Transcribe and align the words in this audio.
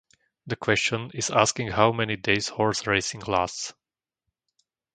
The 0.47 0.55
question 0.55 1.11
is 1.13 1.29
asking 1.29 1.67
how 1.67 1.91
many 1.91 2.15
days 2.15 2.47
horse 2.47 2.87
racing 2.87 3.19
lasts. 3.27 3.71